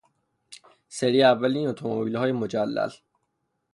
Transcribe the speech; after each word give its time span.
سری 0.87 1.23
اول 1.23 1.57
این 1.57 1.67
اتومبیل 1.67 2.15
های 2.15 2.31
مجلل 2.31 2.89